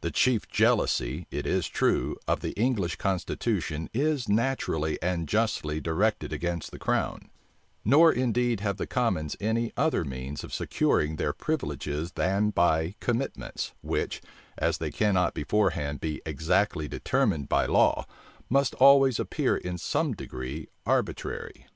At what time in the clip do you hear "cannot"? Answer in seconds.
14.90-15.34